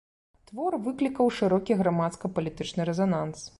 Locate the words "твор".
0.47-0.77